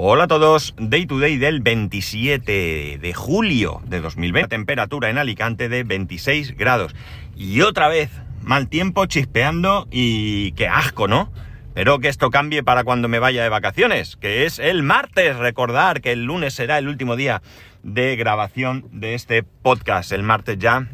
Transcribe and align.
Hola 0.00 0.24
a 0.24 0.28
todos, 0.28 0.76
Day 0.78 1.06
to 1.06 1.18
Day 1.18 1.38
del 1.38 1.60
27 1.60 2.98
de 3.02 3.14
julio 3.14 3.82
de 3.84 4.00
2020, 4.00 4.48
temperatura 4.48 5.10
en 5.10 5.18
Alicante 5.18 5.68
de 5.68 5.82
26 5.82 6.56
grados. 6.56 6.94
Y 7.34 7.62
otra 7.62 7.88
vez, 7.88 8.08
mal 8.40 8.68
tiempo, 8.68 9.06
chispeando 9.06 9.88
y 9.90 10.52
qué 10.52 10.68
asco, 10.68 11.08
¿no? 11.08 11.32
Espero 11.66 11.98
que 11.98 12.06
esto 12.06 12.30
cambie 12.30 12.62
para 12.62 12.84
cuando 12.84 13.08
me 13.08 13.18
vaya 13.18 13.42
de 13.42 13.48
vacaciones, 13.48 14.14
que 14.14 14.46
es 14.46 14.60
el 14.60 14.84
martes. 14.84 15.36
Recordar 15.36 16.00
que 16.00 16.12
el 16.12 16.22
lunes 16.22 16.54
será 16.54 16.78
el 16.78 16.86
último 16.86 17.16
día 17.16 17.42
de 17.82 18.14
grabación 18.14 18.88
de 18.92 19.14
este 19.14 19.42
podcast. 19.42 20.12
El 20.12 20.22
martes 20.22 20.58
ya 20.60 20.86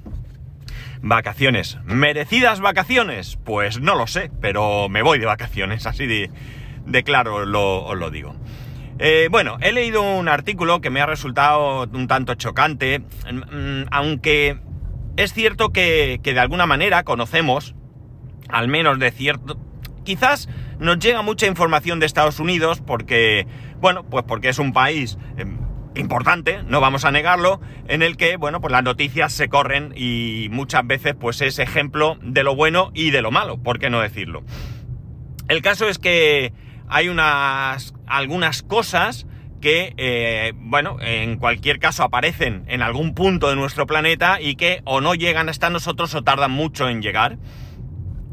vacaciones. 1.03 1.77
¿Merecidas 1.85 2.61
vacaciones? 2.61 3.37
Pues 3.45 3.81
no 3.81 3.97
lo 3.97 4.07
sé, 4.07 4.31
pero 4.41 4.89
me 4.89 5.03
voy 5.03 5.19
de 5.19 5.27
vacaciones, 5.27 5.85
así 5.85 6.07
de, 6.07 6.31
de 6.87 7.03
claro 7.03 7.35
os 7.35 7.99
lo 7.99 8.11
digo. 8.11 8.35
Eh, 9.07 9.29
bueno, 9.31 9.59
he 9.61 9.71
leído 9.71 10.01
un 10.01 10.29
artículo 10.29 10.81
que 10.81 10.89
me 10.89 11.03
ha 11.03 11.05
resultado 11.05 11.87
un 11.93 12.09
tanto 12.09 12.37
chocante, 12.37 13.01
mm, 13.01 13.89
aunque 13.91 14.59
es 15.19 15.35
cierto 15.35 15.75
que, 15.75 16.19
de 16.23 16.41
alguna 16.41 16.65
manera 16.65 17.05
conocemos, 17.05 17.75
al 18.49 18.69
menos 18.69 18.99
de 18.99 19.11
cierto... 19.11 19.59
Quizás 20.05 20.49
nos 20.79 20.99
llega 21.01 21.21
mucha 21.21 21.47
información 21.47 22.01
de 22.01 22.07
Estados 22.07 22.41
Unidos 22.41 22.81
porque, 22.81 23.47
bueno, 23.79 24.05
pues 24.05 24.25
porque 24.27 24.49
es 24.49 24.59
un 24.59 24.73
país 24.73 25.19
em, 25.37 25.59
importante, 25.95 26.63
no 26.63 26.81
vamos 26.81 27.05
a 27.05 27.11
negarlo, 27.11 27.61
en 27.89 28.03
el 28.03 28.17
que, 28.17 28.39
bueno, 28.39 28.63
pues 28.63 28.73
las 28.73 28.85
noticias 28.85 29.35
se 29.35 29.51
corren 29.51 29.93
y 29.95 30.49
muchas 30.51 30.87
veces 30.87 31.15
pues 31.15 31.43
es 31.43 31.59
ejemplo 31.59 32.17
de 32.23 32.43
lo 32.43 32.57
bueno 32.57 32.91
y 32.95 33.11
de 33.11 33.21
lo 33.21 33.31
malo, 33.31 33.59
¿por 33.59 33.79
qué 33.79 33.91
no 33.91 34.01
decirlo? 34.01 34.45
El 35.49 35.61
caso 35.61 35.91
es 35.91 35.99
que 35.99 36.55
hay 36.89 37.11
unas 37.11 37.94
algunas 38.07 38.63
cosas 38.63 39.27
que, 39.61 39.95
eh, 39.97 40.53
bueno, 40.57 40.99
en 41.01 41.39
cualquier 41.39 41.79
caso 41.79 42.03
aparecen 42.03 42.65
en 42.69 42.83
algún 42.83 43.15
punto 43.15 43.49
de 43.49 43.57
nuestro 43.57 43.87
planeta 43.87 44.41
y 44.41 44.57
que 44.57 44.83
o 44.85 45.01
no 45.01 45.15
llegan 45.15 45.49
hasta 45.49 45.71
nosotros 45.71 46.15
o 46.15 46.23
tardan 46.23 46.51
mucho 46.51 46.89
en 46.89 47.01
llegar. 47.01 47.39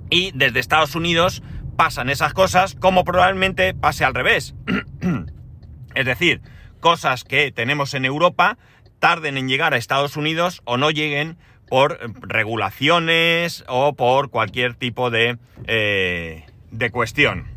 Y 0.10 0.32
desde 0.36 0.60
Estados 0.60 0.94
Unidos 0.94 1.42
pasan 1.78 2.10
esas 2.10 2.34
cosas 2.34 2.76
como 2.76 3.06
probablemente 3.06 3.74
pase 3.74 4.04
al 4.04 4.14
revés. 4.14 4.56
es 5.96 6.06
decir, 6.06 6.42
cosas 6.82 7.24
que 7.24 7.52
tenemos 7.54 7.94
en 7.94 8.04
Europa 8.04 8.58
tarden 9.00 9.38
en 9.38 9.48
llegar 9.48 9.74
a 9.74 9.78
Estados 9.78 10.18
Unidos 10.18 10.62
o 10.66 10.78
no 10.78 10.92
lleguen 10.92 11.38
por 11.70 11.98
regulaciones 12.22 13.64
o 13.70 13.96
por 13.96 14.30
cualquier 14.32 14.76
tipo 14.76 15.10
de, 15.10 15.38
eh, 15.66 16.46
de 16.72 16.92
cuestión. 16.92 17.51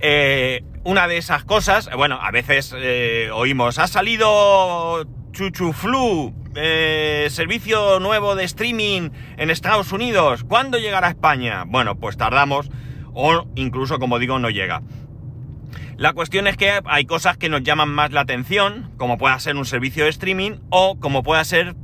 Eh, 0.00 0.64
una 0.82 1.08
de 1.08 1.18
esas 1.18 1.44
cosas, 1.44 1.90
bueno, 1.94 2.18
a 2.20 2.30
veces 2.30 2.74
eh, 2.76 3.28
oímos, 3.32 3.78
ha 3.78 3.86
salido 3.86 5.04
Chuchuflu, 5.32 6.34
eh, 6.54 7.26
servicio 7.30 8.00
nuevo 8.00 8.34
de 8.34 8.44
streaming 8.44 9.10
en 9.36 9.50
Estados 9.50 9.92
Unidos, 9.92 10.42
¿cuándo 10.44 10.78
llegará 10.78 11.08
a 11.08 11.10
España? 11.10 11.64
Bueno, 11.66 11.98
pues 11.98 12.16
tardamos 12.16 12.70
o 13.12 13.46
incluso, 13.56 13.98
como 13.98 14.18
digo, 14.18 14.38
no 14.38 14.48
llega. 14.48 14.82
La 15.98 16.14
cuestión 16.14 16.46
es 16.46 16.56
que 16.56 16.80
hay 16.86 17.04
cosas 17.04 17.36
que 17.36 17.50
nos 17.50 17.62
llaman 17.62 17.90
más 17.90 18.10
la 18.12 18.22
atención, 18.22 18.90
como 18.96 19.18
pueda 19.18 19.38
ser 19.38 19.56
un 19.56 19.66
servicio 19.66 20.04
de 20.04 20.10
streaming 20.10 20.52
o 20.70 20.98
como 20.98 21.22
pueda 21.22 21.44
ser 21.44 21.74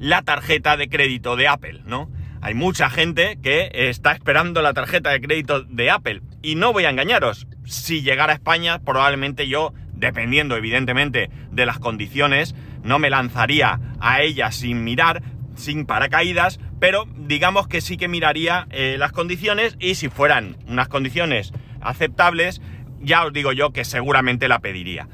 la 0.00 0.22
tarjeta 0.22 0.76
de 0.76 0.88
crédito 0.88 1.36
de 1.36 1.46
Apple, 1.46 1.82
¿no? 1.84 2.10
Hay 2.40 2.54
mucha 2.54 2.90
gente 2.90 3.38
que 3.40 3.70
está 3.72 4.10
esperando 4.10 4.62
la 4.62 4.74
tarjeta 4.74 5.10
de 5.10 5.20
crédito 5.20 5.62
de 5.62 5.90
Apple. 5.90 6.22
Y 6.42 6.56
no 6.56 6.72
voy 6.72 6.86
a 6.86 6.90
engañaros, 6.90 7.46
si 7.64 8.02
llegara 8.02 8.32
a 8.32 8.36
España, 8.36 8.80
probablemente 8.80 9.48
yo, 9.48 9.72
dependiendo 9.92 10.56
evidentemente 10.56 11.30
de 11.50 11.66
las 11.66 11.78
condiciones, 11.78 12.54
no 12.82 12.98
me 12.98 13.10
lanzaría 13.10 13.80
a 14.00 14.22
ella 14.22 14.50
sin 14.50 14.84
mirar, 14.84 15.22
sin 15.54 15.86
paracaídas, 15.86 16.58
pero 16.80 17.06
digamos 17.16 17.68
que 17.68 17.80
sí 17.80 17.96
que 17.96 18.08
miraría 18.08 18.66
eh, 18.70 18.96
las 18.98 19.12
condiciones 19.12 19.76
y 19.78 19.94
si 19.94 20.08
fueran 20.08 20.56
unas 20.66 20.88
condiciones 20.88 21.52
aceptables, 21.80 22.60
ya 23.00 23.24
os 23.24 23.32
digo 23.32 23.52
yo 23.52 23.72
que 23.72 23.84
seguramente 23.84 24.48
la 24.48 24.60
pediría. 24.60 25.08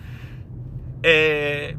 Eh, 1.03 1.77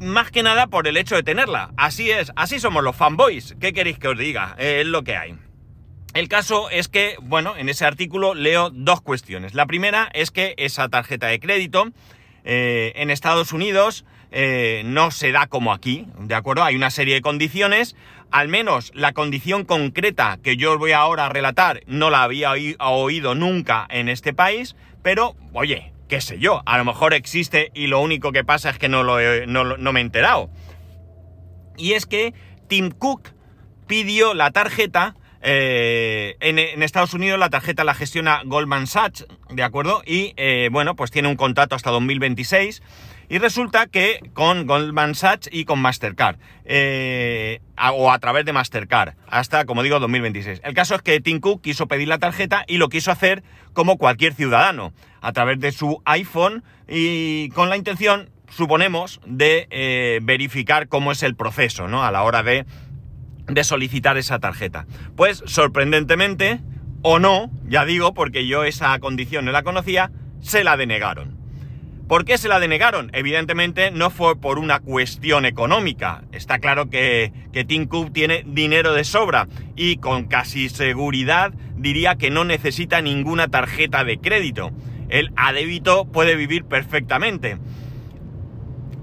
más 0.00 0.30
que 0.30 0.42
nada 0.42 0.68
por 0.68 0.86
el 0.86 0.96
hecho 0.96 1.16
de 1.16 1.22
tenerla. 1.22 1.72
Así 1.76 2.10
es, 2.10 2.32
así 2.36 2.60
somos 2.60 2.84
los 2.84 2.94
fanboys. 2.94 3.56
¿Qué 3.60 3.72
queréis 3.72 3.98
que 3.98 4.08
os 4.08 4.18
diga? 4.18 4.54
es 4.58 4.86
lo 4.86 5.02
que 5.02 5.16
hay. 5.16 5.36
El 6.18 6.26
caso 6.26 6.68
es 6.68 6.88
que, 6.88 7.14
bueno, 7.22 7.56
en 7.56 7.68
ese 7.68 7.84
artículo 7.84 8.34
leo 8.34 8.70
dos 8.70 9.00
cuestiones. 9.00 9.54
La 9.54 9.66
primera 9.66 10.10
es 10.14 10.32
que 10.32 10.56
esa 10.58 10.88
tarjeta 10.88 11.28
de 11.28 11.38
crédito 11.38 11.90
eh, 12.42 12.92
en 12.96 13.10
Estados 13.10 13.52
Unidos 13.52 14.04
eh, 14.32 14.82
no 14.84 15.12
se 15.12 15.30
da 15.30 15.46
como 15.46 15.72
aquí, 15.72 16.08
¿de 16.18 16.34
acuerdo? 16.34 16.64
Hay 16.64 16.74
una 16.74 16.90
serie 16.90 17.14
de 17.14 17.20
condiciones, 17.20 17.94
al 18.32 18.48
menos 18.48 18.90
la 18.96 19.12
condición 19.12 19.64
concreta 19.64 20.40
que 20.42 20.56
yo 20.56 20.72
os 20.72 20.78
voy 20.78 20.90
ahora 20.90 21.26
a 21.26 21.28
relatar 21.28 21.82
no 21.86 22.10
la 22.10 22.24
había 22.24 22.50
oído 22.80 23.36
nunca 23.36 23.86
en 23.88 24.08
este 24.08 24.34
país, 24.34 24.74
pero, 25.04 25.36
oye, 25.52 25.92
qué 26.08 26.20
sé 26.20 26.40
yo, 26.40 26.64
a 26.66 26.78
lo 26.78 26.84
mejor 26.84 27.14
existe 27.14 27.70
y 27.74 27.86
lo 27.86 28.00
único 28.00 28.32
que 28.32 28.42
pasa 28.42 28.70
es 28.70 28.78
que 28.80 28.88
no, 28.88 29.04
no, 29.04 29.92
me 29.92 30.00
he 30.00 30.02
enterado. 30.02 30.50
Y 31.76 31.92
es 31.92 32.06
que 32.06 32.34
Tim 32.66 32.90
Cook 32.90 33.28
pidió 33.86 34.34
la 34.34 34.50
tarjeta 34.50 35.14
eh, 35.40 36.36
en, 36.40 36.82
Estados 36.82 37.14
Unidos 37.14 37.38
la 37.38 37.50
tarjeta 37.50 37.84
la 37.84 37.94
gestiona 37.94 38.42
Goldman 38.44 38.86
Sachs, 38.86 39.26
¿de 39.50 39.62
acuerdo? 39.62 40.02
Y 40.04 40.34
eh, 40.36 40.68
bueno, 40.72 40.96
pues 40.96 41.10
tiene 41.10 41.28
un 41.28 41.36
contrato 41.36 41.74
hasta 41.74 41.90
2026. 41.90 42.82
Y 43.30 43.38
resulta 43.38 43.86
que 43.86 44.20
con 44.32 44.66
Goldman 44.66 45.14
Sachs 45.14 45.50
y 45.52 45.66
con 45.66 45.80
Mastercard, 45.80 46.38
eh, 46.64 47.60
o 47.92 48.10
a 48.10 48.18
través 48.20 48.46
de 48.46 48.54
Mastercard, 48.54 49.16
hasta, 49.26 49.66
como 49.66 49.82
digo, 49.82 50.00
2026. 50.00 50.62
El 50.64 50.72
caso 50.72 50.94
es 50.94 51.02
que 51.02 51.20
Tim 51.20 51.40
quiso 51.60 51.86
pedir 51.88 52.08
la 52.08 52.18
tarjeta 52.18 52.64
y 52.66 52.78
lo 52.78 52.88
quiso 52.88 53.10
hacer 53.10 53.42
como 53.74 53.98
cualquier 53.98 54.32
ciudadano, 54.32 54.94
a 55.20 55.32
través 55.32 55.60
de 55.60 55.72
su 55.72 56.00
iPhone 56.06 56.64
y 56.88 57.50
con 57.50 57.68
la 57.68 57.76
intención, 57.76 58.30
suponemos, 58.48 59.20
de 59.26 60.20
verificar 60.22 60.88
cómo 60.88 61.12
es 61.12 61.22
el 61.22 61.36
proceso, 61.36 61.86
¿no? 61.86 62.04
A 62.04 62.10
la 62.10 62.22
hora 62.22 62.42
de 62.42 62.64
de 63.48 63.64
solicitar 63.64 64.16
esa 64.16 64.38
tarjeta. 64.38 64.86
Pues 65.16 65.42
sorprendentemente, 65.46 66.60
o 67.02 67.18
no, 67.18 67.50
ya 67.66 67.84
digo, 67.84 68.14
porque 68.14 68.46
yo 68.46 68.64
esa 68.64 68.98
condición 68.98 69.44
no 69.44 69.52
la 69.52 69.62
conocía, 69.62 70.10
se 70.40 70.64
la 70.64 70.76
denegaron. 70.76 71.36
¿Por 72.08 72.24
qué 72.24 72.38
se 72.38 72.48
la 72.48 72.58
denegaron? 72.58 73.10
Evidentemente 73.12 73.90
no 73.90 74.08
fue 74.08 74.40
por 74.40 74.58
una 74.58 74.80
cuestión 74.80 75.44
económica. 75.44 76.22
Está 76.32 76.58
claro 76.58 76.88
que, 76.88 77.32
que 77.52 77.64
Tim 77.64 77.86
tiene 78.12 78.44
dinero 78.46 78.94
de 78.94 79.04
sobra 79.04 79.46
y 79.76 79.98
con 79.98 80.24
casi 80.24 80.70
seguridad 80.70 81.52
diría 81.76 82.16
que 82.16 82.30
no 82.30 82.44
necesita 82.44 83.02
ninguna 83.02 83.48
tarjeta 83.48 84.04
de 84.04 84.18
crédito. 84.18 84.70
El 85.10 85.32
a 85.36 85.52
puede 86.10 86.34
vivir 86.34 86.64
perfectamente. 86.64 87.58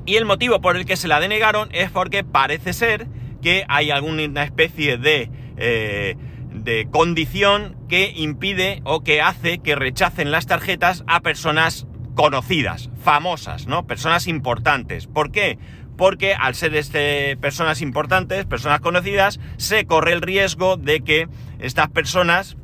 Y 0.08 0.16
el 0.16 0.26
motivo 0.26 0.60
por 0.60 0.76
el 0.76 0.86
que 0.86 0.98
se 0.98 1.08
la 1.08 1.20
denegaron 1.20 1.70
es 1.74 1.92
porque 1.92 2.24
parece 2.24 2.74
ser 2.74 3.08
que 3.46 3.64
hay 3.68 3.92
alguna 3.92 4.44
especie 4.44 4.98
de, 4.98 5.30
eh, 5.58 6.18
de 6.52 6.88
condición 6.90 7.78
que 7.88 8.12
impide 8.16 8.82
o 8.86 9.04
que 9.04 9.22
hace 9.22 9.60
que 9.60 9.76
rechacen 9.76 10.32
las 10.32 10.48
tarjetas 10.48 11.04
a 11.06 11.20
personas 11.20 11.86
conocidas, 12.16 12.90
famosas, 13.04 13.68
¿no? 13.68 13.86
Personas 13.86 14.26
importantes. 14.26 15.06
¿Por 15.06 15.32
qué? 15.32 15.60
Porque 15.96 16.34
al 16.34 16.56
ser 16.56 16.76
este, 16.76 17.38
personas 17.38 17.84
importantes, 17.84 18.48
personas 18.48 18.80
conocidas, 18.80 19.40
se 19.58 19.86
corre 19.86 20.14
el 20.14 20.24
riesgo 20.24 20.76
de 20.76 21.02
que 21.02 21.28
estas 21.60 21.90
personas 21.90 22.58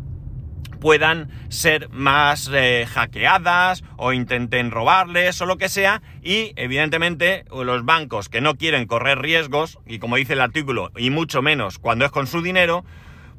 puedan 0.81 1.29
ser 1.47 1.87
más 1.89 2.49
eh, 2.51 2.85
hackeadas 2.89 3.83
o 3.95 4.11
intenten 4.11 4.71
robarles 4.71 5.39
o 5.39 5.45
lo 5.45 5.57
que 5.57 5.69
sea 5.69 6.01
y 6.21 6.51
evidentemente 6.57 7.45
los 7.51 7.85
bancos 7.85 8.27
que 8.27 8.41
no 8.41 8.55
quieren 8.55 8.87
correr 8.87 9.19
riesgos 9.19 9.79
y 9.85 9.99
como 9.99 10.17
dice 10.17 10.33
el 10.33 10.41
artículo 10.41 10.91
y 10.97 11.11
mucho 11.11 11.41
menos 11.41 11.77
cuando 11.79 12.03
es 12.03 12.11
con 12.11 12.27
su 12.27 12.41
dinero 12.41 12.83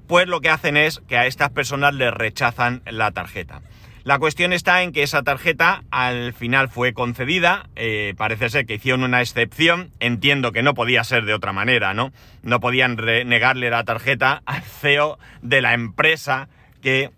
pues 0.07 0.29
lo 0.29 0.41
que 0.41 0.51
hacen 0.51 0.77
es 0.77 1.03
que 1.09 1.19
a 1.19 1.27
estas 1.27 1.51
personas 1.51 1.95
les 1.95 2.15
rechazan 2.15 2.83
la 2.87 3.11
tarjeta. 3.11 3.63
La 4.05 4.19
cuestión 4.19 4.53
está 4.53 4.83
en 4.83 4.93
que 4.93 5.05
esa 5.05 5.23
tarjeta 5.23 5.85
al 5.91 6.33
final 6.33 6.69
fue 6.69 6.93
concedida, 6.93 7.69
eh, 7.77 8.15
parece 8.17 8.51
ser 8.51 8.67
que 8.67 8.75
hicieron 8.75 9.05
una 9.05 9.21
excepción, 9.21 9.93
entiendo 10.01 10.51
que 10.51 10.63
no 10.63 10.75
podía 10.75 11.05
ser 11.05 11.25
de 11.25 11.35
otra 11.35 11.53
manera, 11.53 11.95
¿no? 11.95 12.13
No 12.43 12.59
podían 12.59 12.97
negarle 12.97 13.71
la 13.71 13.85
tarjeta 13.85 14.43
al 14.45 14.63
CEO 14.63 15.19
de 15.41 15.63
la 15.63 15.73
empresa 15.75 16.49
que 16.83 17.11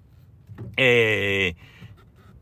eh, 0.77 1.55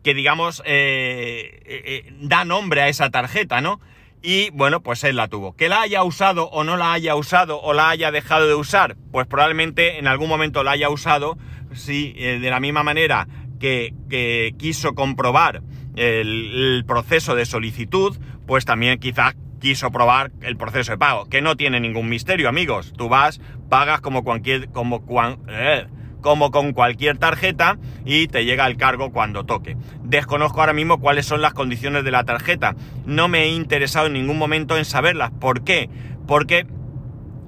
que 0.03 0.15
digamos 0.15 0.63
eh, 0.65 1.61
eh, 1.65 2.15
da 2.21 2.45
nombre 2.45 2.83
a 2.83 2.89
esa 2.89 3.11
tarjeta, 3.11 3.61
¿no? 3.61 3.81
Y 4.23 4.51
bueno, 4.51 4.83
pues 4.83 5.03
él 5.05 5.17
la 5.17 5.29
tuvo. 5.29 5.57
Que 5.57 5.69
la 5.69 5.83
haya 5.83 6.05
usado 6.05 6.49
o 6.51 6.65
no 6.65 6.77
la 6.77 6.93
haya 6.93 7.17
usado 7.17 7.61
o 7.61 7.73
la 7.73 7.91
haya 7.91 8.13
dejado 8.13 8.47
de 8.47 8.55
usar, 8.55 8.97
pues 9.11 9.27
probablemente 9.27 9.99
en 9.99 10.07
algún 10.07 10.29
momento 10.29 10.63
la 10.63 10.73
haya 10.73 10.91
usado, 10.91 11.37
si 11.73 12.13
de 12.13 12.51
la 12.51 12.61
misma 12.61 12.85
manera 12.85 13.27
que, 13.59 14.55
quiso 14.59 14.95
comprobar 14.95 15.63
el, 15.97 16.85
proceso 16.87 17.35
de 17.35 17.47
solicitud, 17.47 18.17
pues 18.47 18.65
también 18.65 18.99
quizás 18.99 19.35
quiso 19.61 19.91
probar 19.93 20.33
el 20.41 20.57
proceso 20.57 20.93
de 20.93 20.99
pago, 20.99 21.27
que 21.27 21.41
no 21.41 21.57
tiene 21.57 21.79
ningún 21.79 22.09
misterio, 22.09 22.49
amigos. 22.49 22.93
Tú 22.97 23.09
vas, 23.09 23.41
pagas 23.69 24.01
como 24.01 24.25
cualquier, 24.25 24.69
como 24.71 25.05
eh, 25.49 25.87
como 26.23 26.51
con 26.51 26.73
cualquier 26.73 27.19
tarjeta 27.19 27.79
y 28.07 28.29
te 28.29 28.47
llega 28.47 28.67
el 28.67 28.79
cargo 28.79 29.13
cuando 29.13 29.45
toque. 29.45 29.77
Desconozco 30.03 30.61
ahora 30.61 30.73
mismo 30.73 31.01
cuáles 31.01 31.27
son 31.27 31.43
las 31.43 31.53
condiciones 31.53 32.05
de 32.05 32.11
la 32.11 32.25
tarjeta. 32.25 32.75
No 33.05 33.29
me 33.29 33.43
he 33.43 33.49
interesado 33.49 34.07
en 34.07 34.15
ningún 34.15 34.39
momento 34.39 34.79
en 34.79 34.87
saberlas. 34.87 35.31
¿Por 35.39 35.65
qué? 35.65 35.91
Porque, 36.27 36.67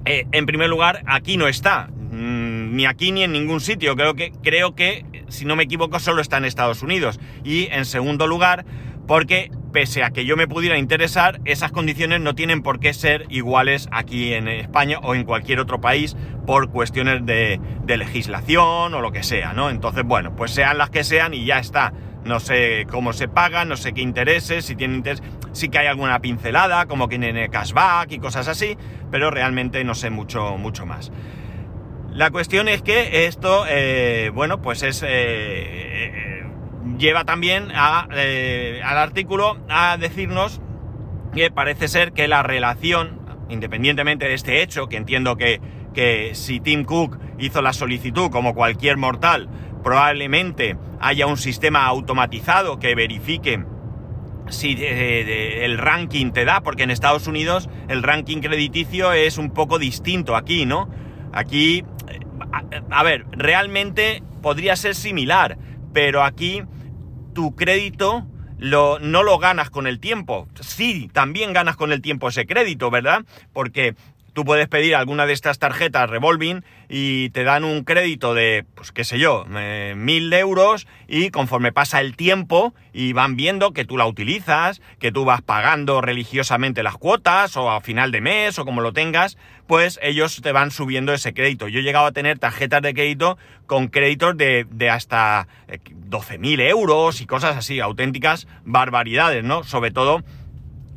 eh, 0.04 0.26
en 0.32 0.44
primer 0.44 0.68
lugar, 0.68 1.02
aquí 1.06 1.38
no 1.38 1.48
está. 1.48 1.88
Mm, 2.10 2.76
ni 2.76 2.84
aquí 2.86 3.12
ni 3.12 3.22
en 3.22 3.32
ningún 3.32 3.60
sitio. 3.60 3.96
Creo 3.96 4.14
que, 4.14 4.32
creo 4.42 4.74
que, 4.74 5.04
si 5.28 5.46
no 5.46 5.56
me 5.56 5.62
equivoco, 5.62 5.98
solo 5.98 6.20
está 6.20 6.36
en 6.36 6.44
Estados 6.44 6.82
Unidos. 6.82 7.18
Y 7.44 7.68
en 7.70 7.84
segundo 7.86 8.26
lugar, 8.26 8.66
porque 9.06 9.50
pese 9.74 10.04
a 10.04 10.10
que 10.10 10.24
yo 10.24 10.36
me 10.36 10.46
pudiera 10.46 10.78
interesar, 10.78 11.40
esas 11.44 11.72
condiciones 11.72 12.20
no 12.20 12.36
tienen 12.36 12.62
por 12.62 12.78
qué 12.78 12.94
ser 12.94 13.26
iguales 13.28 13.88
aquí 13.90 14.32
en 14.32 14.46
España 14.46 15.00
o 15.02 15.16
en 15.16 15.24
cualquier 15.24 15.58
otro 15.58 15.80
país 15.80 16.16
por 16.46 16.70
cuestiones 16.70 17.26
de, 17.26 17.60
legislación 17.84 18.94
o 18.94 19.00
lo 19.00 19.10
que 19.10 19.24
sea, 19.24 19.52
¿no? 19.52 19.70
Entonces, 19.70 20.04
bueno, 20.04 20.36
pues 20.36 20.52
sean 20.52 20.78
las 20.78 20.90
que 20.90 21.02
sean 21.02 21.34
y 21.34 21.44
ya 21.44 21.58
está. 21.58 21.92
No 22.24 22.38
sé 22.38 22.86
cómo 22.88 23.12
se 23.12 23.26
paga, 23.26 23.64
no 23.64 23.76
sé 23.76 23.92
qué 23.92 24.00
intereses, 24.00 24.64
si 24.64 24.76
tienen 24.76 24.98
interés, 24.98 25.24
sí 25.50 25.68
que 25.68 25.78
hay 25.78 25.88
alguna 25.88 26.20
pincelada, 26.20 26.86
como 26.86 27.08
que 27.08 27.18
tiene 27.18 27.48
cashback 27.48 28.12
y 28.12 28.20
cosas 28.20 28.46
así, 28.46 28.78
pero 29.10 29.32
realmente 29.32 29.82
no 29.82 29.96
sé 29.96 30.08
mucho, 30.08 30.56
mucho 30.56 30.86
más. 30.86 31.10
La 32.12 32.30
cuestión 32.30 32.68
es 32.68 32.80
que 32.80 33.26
esto, 33.26 33.64
eh, 33.68 34.30
bueno, 34.32 34.62
pues 34.62 34.84
es... 34.84 35.04
Eh, 35.04 36.33
lleva 36.98 37.24
también 37.24 37.68
eh, 38.14 38.80
al 38.84 38.98
artículo 38.98 39.58
a 39.68 39.96
decirnos 39.96 40.60
que 41.34 41.50
parece 41.50 41.88
ser 41.88 42.12
que 42.12 42.28
la 42.28 42.42
relación, 42.42 43.20
independientemente 43.48 44.26
de 44.26 44.34
este 44.34 44.62
hecho, 44.62 44.88
que 44.88 44.96
entiendo 44.96 45.36
que, 45.36 45.60
que 45.92 46.34
si 46.34 46.60
Tim 46.60 46.84
Cook 46.84 47.18
hizo 47.38 47.62
la 47.62 47.72
solicitud 47.72 48.30
como 48.30 48.54
cualquier 48.54 48.96
mortal, 48.96 49.48
probablemente 49.82 50.76
haya 51.00 51.26
un 51.26 51.36
sistema 51.36 51.86
automatizado 51.86 52.78
que 52.78 52.94
verifique 52.94 53.64
si 54.48 54.76
el 54.78 55.78
ranking 55.78 56.30
te 56.32 56.44
da, 56.44 56.60
porque 56.60 56.82
en 56.82 56.90
Estados 56.90 57.26
Unidos 57.26 57.68
el 57.88 58.02
ranking 58.02 58.40
crediticio 58.40 59.12
es 59.12 59.38
un 59.38 59.50
poco 59.50 59.78
distinto 59.78 60.36
aquí, 60.36 60.66
¿no? 60.66 60.88
Aquí, 61.32 61.84
eh, 62.08 62.82
a 62.90 63.02
ver, 63.02 63.24
realmente 63.32 64.22
podría 64.42 64.76
ser 64.76 64.94
similar, 64.94 65.56
pero 65.92 66.22
aquí 66.22 66.62
tu 67.34 67.54
crédito 67.54 68.26
lo, 68.58 68.98
no 68.98 69.22
lo 69.22 69.38
ganas 69.38 69.68
con 69.68 69.86
el 69.86 70.00
tiempo. 70.00 70.48
Sí, 70.60 71.10
también 71.12 71.52
ganas 71.52 71.76
con 71.76 71.92
el 71.92 72.00
tiempo 72.00 72.28
ese 72.28 72.46
crédito, 72.46 72.90
¿verdad? 72.90 73.24
Porque 73.52 73.94
tú 74.34 74.44
puedes 74.44 74.68
pedir 74.68 74.96
alguna 74.96 75.26
de 75.26 75.32
estas 75.32 75.58
tarjetas 75.58 76.10
revolving 76.10 76.64
y 76.88 77.30
te 77.30 77.44
dan 77.44 77.64
un 77.64 77.84
crédito 77.84 78.34
de, 78.34 78.66
pues 78.74 78.92
qué 78.92 79.04
sé 79.04 79.18
yo, 79.18 79.46
eh, 79.56 79.94
mil 79.96 80.32
euros 80.32 80.86
y 81.08 81.30
conforme 81.30 81.72
pasa 81.72 82.00
el 82.00 82.16
tiempo 82.16 82.74
y 82.92 83.12
van 83.12 83.36
viendo 83.36 83.72
que 83.72 83.84
tú 83.84 83.96
la 83.96 84.06
utilizas, 84.06 84.82
que 84.98 85.12
tú 85.12 85.24
vas 85.24 85.40
pagando 85.40 86.00
religiosamente 86.00 86.82
las 86.82 86.96
cuotas 86.96 87.56
o 87.56 87.70
a 87.70 87.80
final 87.80 88.10
de 88.10 88.20
mes 88.20 88.58
o 88.58 88.64
como 88.64 88.80
lo 88.80 88.92
tengas, 88.92 89.38
pues 89.66 89.98
ellos 90.02 90.40
te 90.42 90.52
van 90.52 90.72
subiendo 90.72 91.14
ese 91.14 91.32
crédito. 91.32 91.68
Yo 91.68 91.80
he 91.80 91.84
llegado 91.84 92.06
a 92.06 92.12
tener 92.12 92.38
tarjetas 92.38 92.82
de 92.82 92.92
crédito 92.92 93.38
con 93.66 93.88
créditos 93.88 94.36
de, 94.36 94.66
de 94.68 94.90
hasta 94.90 95.46
12.000 95.68 96.60
eh, 96.60 96.68
euros 96.68 97.20
y 97.20 97.26
cosas 97.26 97.56
así, 97.56 97.78
auténticas 97.78 98.48
barbaridades, 98.64 99.44
¿no? 99.44 99.62
Sobre 99.62 99.92
todo 99.92 100.22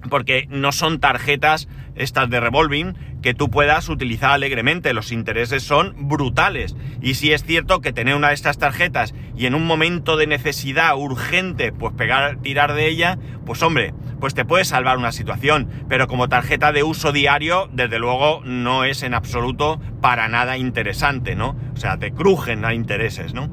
porque 0.10 0.48
no 0.50 0.72
son 0.72 1.00
tarjetas 1.00 1.68
estas 1.96 2.30
de 2.30 2.40
revolving 2.40 2.96
que 3.28 3.34
tú 3.34 3.50
puedas 3.50 3.90
utilizar 3.90 4.32
alegremente. 4.32 4.94
Los 4.94 5.12
intereses 5.12 5.62
son 5.62 6.08
brutales. 6.08 6.78
Y 7.02 7.16
si 7.16 7.34
es 7.34 7.44
cierto 7.44 7.82
que 7.82 7.92
tener 7.92 8.16
una 8.16 8.30
de 8.30 8.36
estas 8.36 8.58
tarjetas 8.58 9.14
y 9.36 9.48
en 9.48 9.54
un 9.54 9.68
momento 9.68 10.16
de 10.16 10.28
necesidad 10.28 10.96
urgente, 10.96 11.74
pues 11.74 11.94
pegar, 11.94 12.38
tirar 12.38 12.74
de 12.74 12.88
ella, 12.88 13.20
pues 13.46 13.62
hombre, 13.64 13.94
pues 14.22 14.34
te 14.34 14.46
puede 14.46 14.64
salvar 14.64 14.98
una 14.98 15.12
situación. 15.12 15.68
Pero 15.90 16.08
como 16.08 16.30
tarjeta 16.30 16.72
de 16.72 16.84
uso 16.84 17.12
diario, 17.12 17.70
desde 17.74 18.00
luego 18.00 18.44
no 18.46 18.86
es 18.86 19.04
en 19.04 19.14
absoluto 19.14 19.82
para 20.00 20.30
nada 20.30 20.58
interesante, 20.58 21.36
¿no? 21.36 21.58
O 21.74 21.78
sea, 21.78 21.98
te 21.98 22.14
crujen 22.14 22.64
a 22.64 22.74
intereses, 22.74 23.34
¿no? 23.34 23.52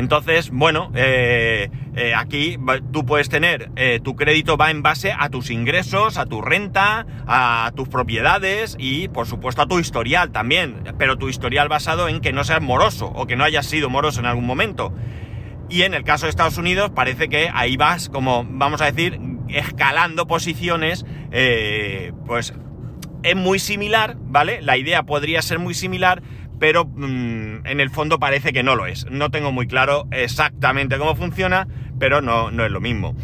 Entonces, 0.00 0.48
bueno, 0.48 0.90
eh, 0.94 1.68
eh, 1.94 2.14
aquí 2.14 2.56
tú 2.90 3.04
puedes 3.04 3.28
tener, 3.28 3.70
eh, 3.76 4.00
tu 4.02 4.16
crédito 4.16 4.56
va 4.56 4.70
en 4.70 4.80
base 4.80 5.12
a 5.12 5.28
tus 5.28 5.50
ingresos, 5.50 6.16
a 6.16 6.24
tu 6.24 6.40
renta, 6.40 7.04
a 7.26 7.70
tus 7.76 7.86
propiedades 7.86 8.76
y 8.78 9.08
por 9.08 9.26
supuesto 9.26 9.60
a 9.60 9.66
tu 9.66 9.78
historial 9.78 10.32
también, 10.32 10.94
pero 10.96 11.18
tu 11.18 11.28
historial 11.28 11.68
basado 11.68 12.08
en 12.08 12.22
que 12.22 12.32
no 12.32 12.44
seas 12.44 12.62
moroso 12.62 13.12
o 13.14 13.26
que 13.26 13.36
no 13.36 13.44
hayas 13.44 13.66
sido 13.66 13.90
moroso 13.90 14.20
en 14.20 14.26
algún 14.26 14.46
momento. 14.46 14.94
Y 15.68 15.82
en 15.82 15.92
el 15.92 16.02
caso 16.02 16.24
de 16.24 16.30
Estados 16.30 16.56
Unidos 16.56 16.90
parece 16.94 17.28
que 17.28 17.50
ahí 17.52 17.76
vas 17.76 18.08
como, 18.08 18.46
vamos 18.48 18.80
a 18.80 18.90
decir, 18.90 19.20
escalando 19.48 20.26
posiciones, 20.26 21.04
pues 22.26 22.54
es 23.22 23.36
muy 23.36 23.58
similar, 23.58 24.16
¿vale? 24.18 24.62
La 24.62 24.78
idea 24.78 25.02
podría 25.02 25.42
ser 25.42 25.58
muy 25.58 25.74
similar, 25.74 26.22
pero 26.60 26.84
mm, 26.84 27.66
en 27.66 27.80
el 27.80 27.90
fondo 27.90 28.20
parece 28.20 28.52
que 28.52 28.62
no 28.62 28.76
lo 28.76 28.86
es. 28.86 29.10
No 29.10 29.30
tengo 29.30 29.50
muy 29.50 29.66
claro 29.66 30.06
exactamente 30.12 30.98
cómo 30.98 31.16
funciona, 31.16 31.66
pero 31.98 32.20
no, 32.20 32.52
no 32.52 32.64
es 32.64 32.70
lo 32.70 32.80
mismo. 32.80 33.16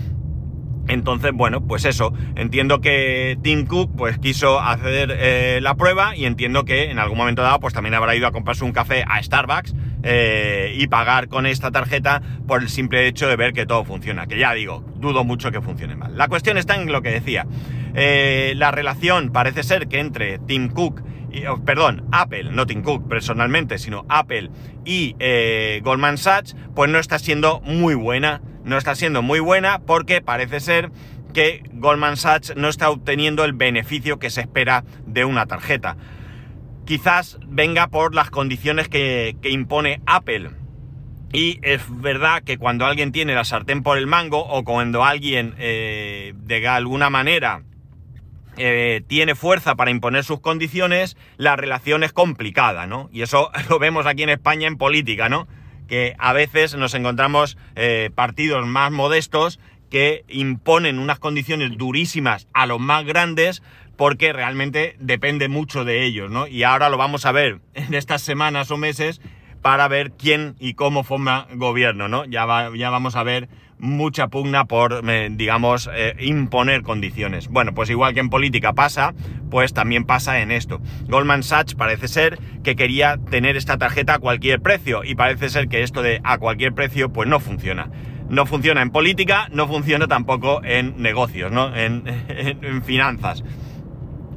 Entonces, 0.89 1.33
bueno, 1.35 1.67
pues 1.67 1.85
eso, 1.85 2.13
entiendo 2.37 2.81
que 2.81 3.37
Tim 3.43 3.67
Cook 3.67 3.91
pues 3.97 4.19
quiso 4.19 4.61
hacer 4.61 5.13
eh, 5.19 5.59
la 5.61 5.75
prueba 5.75 6.17
y 6.17 6.27
entiendo 6.27 6.65
que 6.65 6.91
en 6.91 6.99
algún 6.99 7.19
momento 7.19 7.43
dado 7.43 7.59
pues 7.59 7.75
también 7.75 7.95
habrá 7.95 8.15
ido 8.15 8.27
a 8.27 8.33
comprarse 8.33 8.65
un 8.65 8.73
café 8.73 9.05
a 9.09 9.21
Starbucks 9.21 9.75
eh, 10.05 10.75
y 10.77 10.87
pagar 10.87 11.29
con 11.29 11.45
esta 11.47 11.73
tarjeta 11.73 12.23
por 12.47 12.63
el 12.63 12.69
simple 12.69 13.09
hecho 13.09 13.27
de 13.27 13.35
ver 13.35 13.53
que 13.53 13.67
todo 13.67 13.85
funciona, 13.85 14.29
que 14.29 14.39
ya 14.39 14.55
digo, 14.55 14.85
dudo 14.97 15.25
mucho 15.25 15.51
que 15.51 15.61
funcione 15.61 15.97
mal. 15.97 16.17
La 16.17 16.29
cuestión 16.29 16.57
está 16.57 16.77
en 16.77 16.93
lo 16.93 17.03
que 17.03 17.11
decía, 17.11 17.47
eh, 17.95 18.53
la 18.57 18.71
relación 18.71 19.31
parece 19.33 19.65
ser 19.65 19.89
que 19.89 19.99
entre 19.99 20.39
Tim 20.39 20.69
Cook 20.69 21.03
Oh, 21.45 21.63
perdón, 21.65 22.07
Apple, 22.13 22.45
no 22.53 22.67
Tim 22.67 22.83
Cook 22.83 23.09
personalmente, 23.09 23.79
sino 23.79 24.07
Apple 24.09 24.51
y 24.85 25.17
eh, 25.19 25.81
Goldman 25.85 26.19
Sachs, 26.19 26.57
pues 26.75 26.91
no 26.91 26.99
está 26.99 27.19
siendo 27.19 27.61
muy 27.61 27.95
buena. 27.95 28.41
No 28.65 28.79
está 28.79 28.95
siendo 28.97 29.23
muy 29.23 29.39
buena 29.39 29.81
porque 29.81 30.21
parece 30.21 30.59
ser 30.61 30.91
que 31.33 31.63
Goldman 31.73 32.17
Sachs 32.17 32.55
no 32.57 32.69
está 32.69 32.91
obteniendo 32.91 33.45
el 33.45 33.53
beneficio 33.53 34.19
que 34.19 34.31
se 34.31 34.41
espera 34.41 34.85
de 35.07 35.25
una 35.25 35.47
tarjeta. 35.47 35.97
Quizás 36.85 37.39
venga 37.47 37.89
por 37.89 38.15
las 38.15 38.31
condiciones 38.31 38.89
que, 38.89 39.37
impone 39.43 40.01
Apple. 40.07 40.51
Y 41.33 41.59
es 41.63 41.83
verdad 41.89 42.43
que 42.43 42.59
cuando 42.59 42.87
alguien 42.87 43.13
tiene 43.13 43.35
la 43.35 43.45
sartén 43.45 43.83
por 43.83 43.99
el 43.99 44.07
mango 44.07 44.47
o 44.47 44.65
cuando 44.65 45.05
alguien 45.05 45.55
eh, 45.59 46.33
de 46.37 46.67
alguna 46.67 47.11
manera 47.11 47.63
eh, 48.57 49.03
tiene 49.07 49.35
fuerza 49.35 49.75
para 49.75 49.91
imponer 49.91 50.25
sus 50.25 50.41
condiciones, 50.41 51.17
la 51.37 51.57
relación 51.57 52.03
es 52.03 52.13
complicada, 52.13 52.87
¿no? 52.87 53.09
Y 53.13 53.23
eso 53.23 53.51
lo 53.69 53.79
vemos 53.79 54.07
aquí 54.07 54.23
en 54.23 54.31
España 54.31 54.67
en 54.67 54.77
política, 54.77 55.29
¿no? 55.29 55.47
Que 55.89 56.15
a 56.19 56.33
veces 56.33 56.75
nos 56.75 56.95
encontramos 56.95 57.57
eh, 57.77 58.11
partidos 58.15 58.67
más 58.67 58.91
modestos 58.91 59.61
que 59.91 60.25
imponen 60.29 60.99
unas 60.99 61.19
condiciones 61.19 61.77
durísimas 61.77 62.49
a 62.53 62.67
los 62.67 62.81
más 62.81 63.05
grandes 63.05 63.63
porque 63.97 64.33
realmente 64.33 64.97
depende 64.99 65.49
mucho 65.49 65.85
de 65.85 66.05
ellos, 66.05 66.31
¿no? 66.31 66.47
Y 66.47 66.63
ahora 66.65 66.89
lo 66.89 66.97
vamos 66.97 67.25
a 67.27 67.33
ver 67.33 67.61
en 67.75 67.95
estas 67.95 68.23
semanas 68.23 68.71
o 68.71 68.77
meses 68.77 69.21
para 69.63 69.89
ver 69.89 70.13
quién 70.13 70.55
y 70.61 70.75
cómo 70.75 71.03
forma 71.03 71.49
gobierno, 71.55 72.09
¿no? 72.09 72.25
Ya, 72.25 72.71
ya 72.75 72.91
vamos 72.91 73.17
a 73.17 73.23
ver 73.23 73.49
mucha 73.79 74.29
pugna 74.29 74.65
por, 74.65 75.03
eh, 75.09 75.29
digamos, 75.31 75.91
eh, 75.93 76.15
imponer 76.21 76.83
condiciones. 76.83 77.49
Bueno, 77.49 77.75
pues 77.75 77.91
igual 77.91 78.15
que 78.15 78.21
en 78.21 78.31
política 78.31 78.73
pasa, 78.73 79.15
pues 79.51 79.73
también 79.73 80.05
pasa 80.05 80.41
en 80.41 80.51
esto. 80.51 80.81
Goldman 81.09 81.43
Sachs 81.43 81.75
parece 81.75 82.09
ser 82.09 82.39
que 82.63 82.77
quería 82.77 83.19
tener 83.31 83.57
esta 83.57 83.79
tarjeta 83.79 84.15
a 84.15 84.19
cualquier 84.19 84.61
precio 84.61 85.05
y 85.05 85.15
parece 85.15 85.49
ser 85.49 85.69
que 85.69 85.83
esto 85.83 86.03
de 86.03 86.21
a 86.25 86.39
cualquier 86.39 86.73
precio 86.73 87.13
pues 87.13 87.29
no 87.29 87.41
funciona. 87.41 87.91
No 88.29 88.45
funciona 88.47 88.83
en 88.83 88.91
política, 88.91 89.49
no 89.53 89.69
funciona 89.69 90.09
tampoco 90.09 90.63
en 90.65 91.01
negocios, 91.01 91.53
¿no? 91.53 91.75
En, 91.77 92.03
finanzas. 92.85 93.45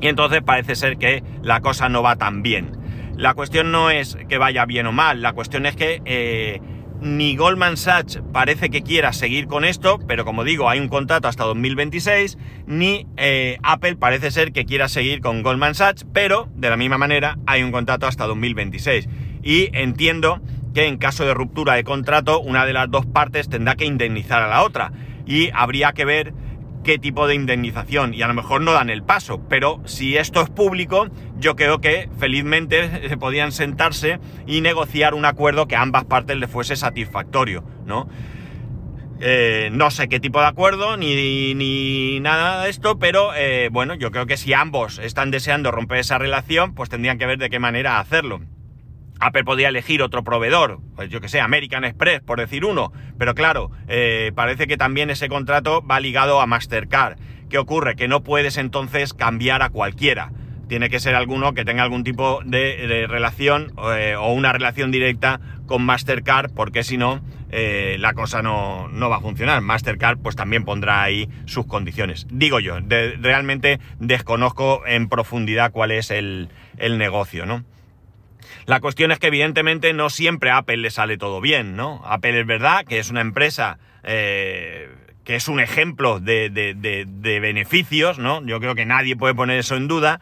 Y 0.01 0.07
entonces 0.07 0.41
parece 0.43 0.75
ser 0.75 0.97
que 0.97 1.23
la 1.41 1.61
cosa 1.61 1.89
no 1.89 2.03
va 2.03 2.15
tan 2.15 2.43
bien. 2.43 2.71
La 3.15 3.33
cuestión 3.33 3.71
no 3.71 3.89
es 3.89 4.17
que 4.29 4.37
vaya 4.37 4.65
bien 4.65 4.85
o 4.85 4.91
mal, 4.91 5.21
la 5.21 5.33
cuestión 5.33 5.65
es 5.65 5.75
que 5.75 6.01
eh, 6.05 6.61
ni 7.01 7.35
Goldman 7.35 7.77
Sachs 7.77 8.21
parece 8.33 8.69
que 8.69 8.81
quiera 8.81 9.13
seguir 9.13 9.47
con 9.47 9.63
esto, 9.63 9.99
pero 10.07 10.25
como 10.25 10.43
digo, 10.43 10.69
hay 10.69 10.79
un 10.79 10.89
contrato 10.89 11.27
hasta 11.27 11.43
2026, 11.45 12.37
ni 12.67 13.07
eh, 13.17 13.57
Apple 13.63 13.95
parece 13.95 14.31
ser 14.31 14.51
que 14.51 14.65
quiera 14.65 14.89
seguir 14.89 15.21
con 15.21 15.41
Goldman 15.41 15.75
Sachs, 15.75 16.05
pero 16.13 16.49
de 16.55 16.69
la 16.69 16.77
misma 16.77 16.97
manera 16.97 17.37
hay 17.45 17.63
un 17.63 17.71
contrato 17.71 18.07
hasta 18.07 18.25
2026. 18.25 19.07
Y 19.43 19.69
entiendo 19.73 20.41
que 20.73 20.87
en 20.87 20.97
caso 20.97 21.25
de 21.25 21.33
ruptura 21.33 21.75
de 21.75 21.83
contrato 21.83 22.39
una 22.39 22.65
de 22.65 22.73
las 22.73 22.91
dos 22.91 23.05
partes 23.05 23.49
tendrá 23.49 23.75
que 23.75 23.85
indemnizar 23.85 24.41
a 24.41 24.47
la 24.47 24.63
otra 24.63 24.91
y 25.25 25.49
habría 25.53 25.93
que 25.93 26.05
ver 26.05 26.33
qué 26.83 26.97
tipo 26.97 27.27
de 27.27 27.35
indemnización 27.35 28.13
y 28.13 28.21
a 28.21 28.27
lo 28.27 28.33
mejor 28.33 28.61
no 28.61 28.71
dan 28.71 28.89
el 28.89 29.03
paso, 29.03 29.41
pero 29.49 29.81
si 29.85 30.17
esto 30.17 30.41
es 30.41 30.49
público, 30.49 31.07
yo 31.39 31.55
creo 31.55 31.81
que 31.81 32.09
felizmente 32.19 33.17
podían 33.19 33.51
sentarse 33.51 34.19
y 34.45 34.61
negociar 34.61 35.13
un 35.13 35.25
acuerdo 35.25 35.67
que 35.67 35.75
a 35.75 35.81
ambas 35.81 36.05
partes 36.05 36.37
le 36.37 36.47
fuese 36.47 36.75
satisfactorio, 36.75 37.63
¿no? 37.85 38.07
Eh, 39.21 39.69
no 39.73 39.91
sé 39.91 40.07
qué 40.07 40.21
tipo 40.21 40.39
de 40.39 40.47
acuerdo 40.47 40.95
ni, 40.95 41.53
ni 41.53 42.19
nada 42.21 42.63
de 42.63 42.69
esto, 42.69 42.99
pero 42.99 43.33
eh, 43.35 43.67
bueno, 43.69 43.93
yo 43.95 44.11
creo 44.11 44.25
que 44.25 44.37
si 44.37 44.53
ambos 44.53 44.97
están 44.99 45.29
deseando 45.29 45.71
romper 45.71 45.99
esa 45.99 46.17
relación, 46.17 46.73
pues 46.73 46.89
tendrían 46.89 47.17
que 47.17 47.25
ver 47.25 47.37
de 47.37 47.49
qué 47.49 47.59
manera 47.59 47.99
hacerlo. 47.99 48.39
Apple 49.19 49.43
podía 49.43 49.67
elegir 49.67 50.01
otro 50.01 50.23
proveedor, 50.23 50.79
pues 50.95 51.09
yo 51.09 51.19
que 51.19 51.27
sé, 51.27 51.41
American 51.41 51.83
Express, 51.83 52.21
por 52.21 52.39
decir 52.39 52.63
uno, 52.63 52.93
pero 53.17 53.35
claro, 53.35 53.71
eh, 53.89 54.31
parece 54.33 54.67
que 54.67 54.77
también 54.77 55.09
ese 55.09 55.27
contrato 55.27 55.85
va 55.85 55.99
ligado 55.99 56.39
a 56.39 56.47
Mastercard. 56.47 57.17
¿Qué 57.49 57.57
ocurre? 57.57 57.97
Que 57.97 58.07
no 58.07 58.23
puedes 58.23 58.57
entonces 58.57 59.13
cambiar 59.13 59.61
a 59.63 59.69
cualquiera. 59.69 60.31
Tiene 60.69 60.89
que 60.89 61.01
ser 61.01 61.15
alguno 61.15 61.53
que 61.53 61.65
tenga 61.65 61.83
algún 61.83 62.05
tipo 62.05 62.41
de, 62.45 63.05
relación 63.09 63.73
eh, 63.93 64.15
o 64.17 64.31
una 64.31 64.53
relación 64.53 64.91
directa 64.91 65.41
con 65.65 65.83
Mastercard, 65.83 66.51
porque 66.53 66.83
si 66.83 66.97
no, 66.97 67.21
eh, 67.51 67.97
la 67.99 68.13
cosa 68.13 68.41
no, 68.41 68.89
va 69.09 69.17
a 69.17 69.21
funcionar. 69.21 69.59
Mastercard 69.61 70.19
pues 70.19 70.37
también 70.37 70.63
pondrá 70.63 71.03
ahí 71.03 71.27
sus 71.45 71.65
condiciones. 71.65 72.25
Digo 72.31 72.61
yo, 72.61 72.77
realmente 72.79 73.79
desconozco 73.99 74.83
en 74.85 75.09
profundidad 75.09 75.71
cuál 75.73 75.91
es 75.91 76.11
el, 76.11 76.47
el 76.77 76.97
negocio, 76.97 77.45
¿no? 77.45 77.65
La 78.65 78.79
cuestión 78.79 79.11
es 79.11 79.19
que 79.19 79.27
evidentemente 79.27 79.93
no 79.93 80.09
siempre 80.09 80.51
a 80.51 80.57
Apple 80.57 80.77
le 80.77 80.91
sale 80.91 81.17
todo 81.17 81.41
bien, 81.41 81.75
¿no? 81.75 82.01
Apple 82.05 82.39
es 82.39 82.45
verdad 82.45 82.85
que 82.85 82.99
es 82.99 83.09
una 83.09 83.21
empresa 83.21 83.79
eh, 84.03 84.89
que 85.23 85.35
es 85.35 85.47
un 85.47 85.59
ejemplo 85.59 86.19
de, 86.19 86.49
beneficios, 87.41 88.17
¿no? 88.17 88.43
Yo 88.45 88.59
creo 88.59 88.75
que 88.75 88.85
nadie 88.85 89.15
puede 89.15 89.35
poner 89.35 89.59
eso 89.59 89.75
en 89.75 89.87
duda, 89.87 90.21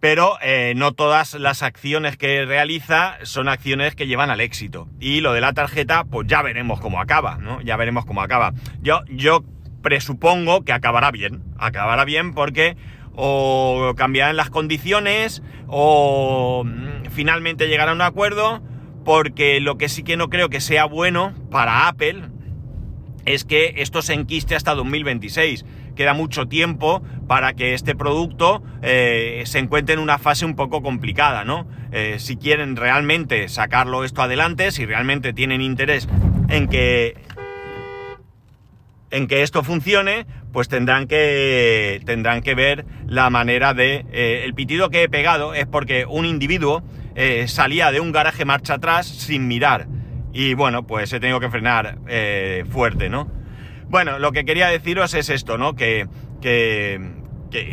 pero 0.00 0.38
eh, 0.42 0.74
no 0.76 0.92
todas 0.92 1.34
las 1.34 1.62
acciones 1.62 2.16
que 2.16 2.44
realiza 2.44 3.16
son 3.22 3.48
acciones 3.48 3.94
que 3.94 4.06
llevan 4.06 4.30
al 4.30 4.40
éxito. 4.40 4.88
Y 5.00 5.20
lo 5.20 5.32
de 5.32 5.40
la 5.40 5.52
tarjeta, 5.52 6.04
pues 6.04 6.26
ya 6.26 6.42
veremos 6.42 6.80
cómo 6.80 7.00
acaba, 7.00 7.38
¿no? 7.38 7.60
Ya 7.62 7.76
veremos 7.76 8.04
cómo 8.04 8.22
acaba. 8.22 8.52
Yo, 8.80 9.00
yo 9.08 9.44
presupongo 9.82 10.64
que 10.64 10.72
acabará 10.72 11.10
bien, 11.10 11.42
acabará 11.58 12.04
bien 12.04 12.34
porque 12.34 12.76
o 13.14 13.94
cambiarán 13.96 14.36
las 14.36 14.50
condiciones 14.50 15.42
o 15.68 16.64
mm, 16.64 17.10
finalmente 17.10 17.66
llegará 17.68 17.92
a 17.92 17.94
un 17.94 18.02
acuerdo 18.02 18.62
porque 19.04 19.60
lo 19.60 19.78
que 19.78 19.88
sí 19.88 20.02
que 20.02 20.16
no 20.16 20.28
creo 20.28 20.50
que 20.50 20.60
sea 20.60 20.84
bueno 20.84 21.32
para 21.50 21.88
Apple 21.88 22.22
es 23.24 23.44
que 23.44 23.74
esto 23.78 24.02
se 24.02 24.14
enquiste 24.14 24.54
hasta 24.54 24.74
2026. 24.74 25.64
Queda 25.94 26.14
mucho 26.14 26.46
tiempo 26.46 27.02
para 27.26 27.54
que 27.54 27.74
este 27.74 27.94
producto 27.94 28.62
eh, 28.82 29.42
se 29.46 29.58
encuentre 29.58 29.94
en 29.94 30.00
una 30.00 30.18
fase 30.18 30.44
un 30.44 30.54
poco 30.54 30.82
complicada, 30.82 31.44
¿no? 31.44 31.66
Eh, 31.92 32.16
si 32.18 32.36
quieren 32.36 32.76
realmente 32.76 33.48
sacarlo 33.48 34.04
esto 34.04 34.22
adelante, 34.22 34.70
si 34.70 34.86
realmente 34.86 35.32
tienen 35.32 35.60
interés 35.60 36.08
en 36.48 36.68
que 36.68 37.16
en 39.10 39.28
que 39.28 39.42
esto 39.42 39.62
funcione, 39.62 40.26
pues 40.52 40.68
tendrán 40.68 41.06
que, 41.06 42.00
tendrán 42.04 42.42
que 42.42 42.54
ver 42.54 42.84
la 43.06 43.30
manera 43.30 43.72
de... 43.72 44.04
Eh, 44.12 44.42
el 44.44 44.52
pitido 44.52 44.90
que 44.90 45.04
he 45.04 45.08
pegado 45.08 45.54
es 45.54 45.66
porque 45.66 46.06
un 46.06 46.26
individuo 46.26 46.82
salía 47.46 47.92
de 47.92 48.00
un 48.00 48.12
garaje 48.12 48.44
marcha 48.44 48.74
atrás 48.74 49.06
sin 49.06 49.48
mirar. 49.48 49.86
Y 50.34 50.52
bueno, 50.52 50.86
pues 50.86 51.10
he 51.14 51.20
tenido 51.20 51.40
que 51.40 51.48
frenar 51.48 51.96
fuerte, 52.68 53.08
¿no? 53.08 53.30
Bueno, 53.88 54.18
lo 54.18 54.32
que 54.32 54.44
quería 54.44 54.66
deciros 54.66 55.14
es 55.14 55.30
esto, 55.30 55.58
¿no? 55.58 55.74
Que, 55.74 56.08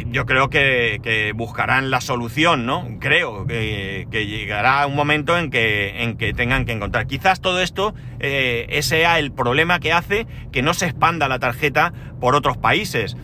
yo 0.07 0.25
creo 0.25 0.49
que, 0.49 1.31
buscarán 1.35 1.91
la 1.91 2.01
solución, 2.01 2.65
¿no? 2.65 2.87
Creo 2.99 3.45
que, 3.45 4.07
llegará 4.11 4.85
un 4.87 4.95
momento 4.95 5.37
en 5.37 5.49
que, 5.49 6.03
en 6.03 6.17
que 6.17 6.33
tengan 6.33 6.65
que 6.65 6.71
encontrar. 6.71 7.07
Quizás 7.07 7.41
todo 7.41 7.61
esto 7.61 7.93
eh, 8.19 8.79
sea 8.81 9.19
el 9.19 9.31
problema 9.31 9.79
que 9.79 9.93
hace 9.93 10.27
que 10.51 10.61
no 10.61 10.73
se 10.73 10.85
expanda 10.85 11.27
la 11.27 11.39
tarjeta 11.39 11.93
por 12.19 12.35
otros 12.35 12.57
países. 12.57 13.17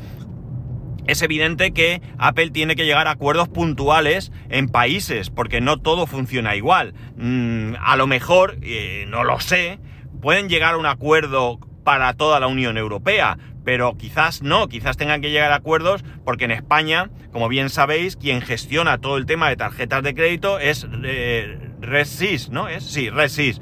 Es 1.09 1.23
evidente 1.23 1.71
que 1.71 2.03
Apple 2.19 2.51
tiene 2.51 2.75
que 2.75 2.85
llegar 2.85 3.07
a 3.07 3.11
acuerdos 3.11 3.49
puntuales 3.49 4.31
en 4.49 4.67
países, 4.67 5.31
porque 5.31 5.59
no 5.59 5.77
todo 5.77 6.05
funciona 6.05 6.55
igual. 6.55 6.93
Mm, 7.17 7.73
a 7.81 7.95
lo 7.95 8.05
mejor, 8.05 8.59
eh, 8.61 9.05
no 9.07 9.23
lo 9.23 9.39
sé, 9.39 9.79
pueden 10.21 10.49
llegar 10.49 10.75
a 10.75 10.77
un 10.77 10.85
acuerdo 10.85 11.59
para 11.83 12.13
toda 12.13 12.39
la 12.39 12.45
Unión 12.45 12.77
Europea, 12.77 13.39
pero 13.69 13.95
quizás 13.95 14.41
no, 14.41 14.67
quizás 14.67 14.97
tengan 14.97 15.21
que 15.21 15.29
llegar 15.29 15.51
a 15.51 15.57
acuerdos 15.57 16.03
porque 16.25 16.45
en 16.45 16.49
España, 16.49 17.11
como 17.31 17.47
bien 17.49 17.69
sabéis, 17.69 18.15
quien 18.15 18.41
gestiona 18.41 18.97
todo 18.97 19.15
el 19.17 19.27
tema 19.27 19.47
de 19.47 19.57
tarjetas 19.57 20.01
de 20.01 20.15
crédito 20.15 20.57
es 20.57 20.87
eh, 21.03 21.69
RedSys, 21.79 22.49
¿no? 22.49 22.67
¿Es? 22.67 22.83
Sí, 22.83 23.11
RedSys. 23.11 23.61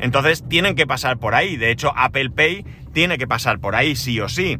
Entonces 0.00 0.42
tienen 0.48 0.74
que 0.74 0.88
pasar 0.88 1.18
por 1.18 1.36
ahí. 1.36 1.56
De 1.56 1.70
hecho, 1.70 1.92
Apple 1.94 2.30
Pay 2.30 2.64
tiene 2.92 3.16
que 3.16 3.28
pasar 3.28 3.60
por 3.60 3.76
ahí, 3.76 3.94
sí 3.94 4.18
o 4.18 4.28
sí. 4.28 4.58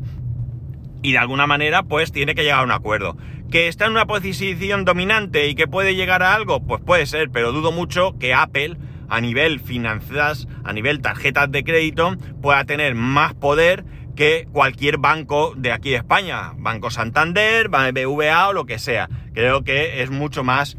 Y 1.02 1.10
de 1.10 1.18
alguna 1.18 1.48
manera, 1.48 1.82
pues 1.82 2.12
tiene 2.12 2.36
que 2.36 2.44
llegar 2.44 2.60
a 2.60 2.62
un 2.62 2.70
acuerdo. 2.70 3.16
¿Que 3.50 3.66
está 3.66 3.86
en 3.86 3.90
una 3.90 4.06
posición 4.06 4.84
dominante 4.84 5.48
y 5.48 5.56
que 5.56 5.66
puede 5.66 5.96
llegar 5.96 6.22
a 6.22 6.34
algo? 6.34 6.64
Pues 6.64 6.80
puede 6.82 7.06
ser, 7.06 7.30
pero 7.30 7.50
dudo 7.50 7.72
mucho 7.72 8.16
que 8.20 8.32
Apple, 8.32 8.76
a 9.08 9.20
nivel 9.20 9.58
finanzas, 9.58 10.46
a 10.62 10.72
nivel 10.72 11.00
tarjetas 11.00 11.50
de 11.50 11.64
crédito, 11.64 12.16
pueda 12.40 12.64
tener 12.64 12.94
más 12.94 13.34
poder 13.34 13.84
que 14.14 14.47
cualquier 14.52 14.99
banco 14.99 15.54
de 15.56 15.73
aquí 15.73 15.90
de 15.90 15.97
España, 15.97 16.52
Banco 16.56 16.90
Santander, 16.90 17.68
BBVA 17.68 18.49
o 18.49 18.52
lo 18.52 18.66
que 18.66 18.78
sea. 18.78 19.09
Creo 19.33 19.64
que 19.64 20.02
es 20.02 20.11
mucho 20.11 20.44
más 20.44 20.76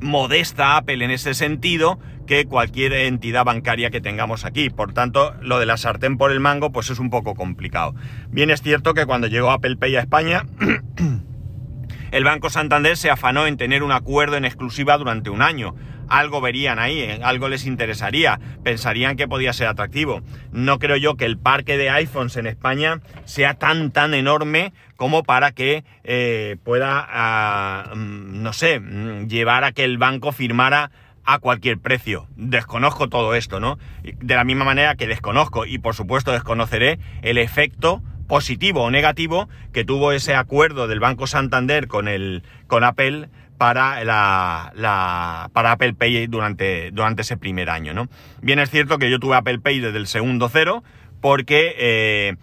modesta 0.00 0.76
Apple 0.76 1.04
en 1.04 1.10
ese 1.10 1.34
sentido 1.34 1.98
que 2.26 2.44
cualquier 2.44 2.92
entidad 2.92 3.44
bancaria 3.44 3.90
que 3.90 4.00
tengamos 4.00 4.44
aquí. 4.44 4.70
Por 4.70 4.92
tanto, 4.92 5.34
lo 5.40 5.58
de 5.58 5.66
la 5.66 5.76
sartén 5.76 6.18
por 6.18 6.30
el 6.30 6.40
mango, 6.40 6.70
pues 6.70 6.90
es 6.90 6.98
un 6.98 7.10
poco 7.10 7.34
complicado. 7.34 7.94
Bien 8.30 8.50
es 8.50 8.62
cierto 8.62 8.94
que 8.94 9.06
cuando 9.06 9.26
llegó 9.26 9.50
Apple 9.50 9.76
Pay 9.76 9.96
a 9.96 10.00
España, 10.00 10.46
el 12.12 12.24
Banco 12.24 12.50
Santander 12.50 12.96
se 12.96 13.10
afanó 13.10 13.46
en 13.46 13.56
tener 13.56 13.82
un 13.82 13.92
acuerdo 13.92 14.36
en 14.36 14.44
exclusiva 14.44 14.98
durante 14.98 15.30
un 15.30 15.42
año 15.42 15.74
algo 16.08 16.40
verían 16.40 16.78
ahí, 16.78 17.00
¿eh? 17.00 17.20
algo 17.22 17.48
les 17.48 17.66
interesaría, 17.66 18.40
pensarían 18.62 19.16
que 19.16 19.28
podía 19.28 19.52
ser 19.52 19.66
atractivo. 19.66 20.22
No 20.52 20.78
creo 20.78 20.96
yo 20.96 21.16
que 21.16 21.24
el 21.24 21.38
parque 21.38 21.76
de 21.76 21.90
iPhones 21.90 22.36
en 22.36 22.46
España 22.46 23.00
sea 23.24 23.54
tan, 23.54 23.90
tan 23.90 24.14
enorme 24.14 24.72
como 24.96 25.22
para 25.22 25.52
que 25.52 25.84
eh, 26.04 26.56
pueda, 26.64 27.06
ah, 27.08 27.92
mm, 27.94 28.42
no 28.42 28.52
sé, 28.52 28.80
mm, 28.80 29.28
llevar 29.28 29.64
a 29.64 29.72
que 29.72 29.84
el 29.84 29.98
banco 29.98 30.32
firmara 30.32 30.90
a 31.24 31.38
cualquier 31.40 31.78
precio. 31.78 32.26
Desconozco 32.36 33.08
todo 33.08 33.34
esto, 33.34 33.60
¿no? 33.60 33.78
De 34.02 34.34
la 34.34 34.44
misma 34.44 34.64
manera 34.64 34.94
que 34.94 35.06
desconozco 35.06 35.66
y 35.66 35.78
por 35.78 35.94
supuesto 35.94 36.32
desconoceré 36.32 36.98
el 37.20 37.36
efecto 37.36 38.02
positivo 38.26 38.82
o 38.84 38.90
negativo 38.90 39.48
que 39.72 39.84
tuvo 39.84 40.12
ese 40.12 40.34
acuerdo 40.34 40.88
del 40.88 41.00
Banco 41.00 41.26
Santander 41.26 41.86
con 41.86 42.08
el 42.08 42.44
con 42.66 42.82
Apple 42.82 43.28
para, 43.58 44.04
la, 44.04 45.50
para 45.52 45.72
Apple 45.72 45.94
Pay 45.94 46.28
durante, 46.28 46.90
durante 46.92 47.22
ese 47.22 47.36
primer 47.36 47.68
año, 47.68 47.92
¿no? 47.92 48.08
Bien 48.40 48.60
es 48.60 48.70
cierto 48.70 48.98
que 48.98 49.10
yo 49.10 49.18
tuve 49.18 49.36
Apple 49.36 49.58
Pay 49.58 49.80
desde 49.80 49.98
el 49.98 50.06
segundo 50.06 50.48
cero 50.48 50.82
porque 51.20 51.74
eh, 51.76 52.36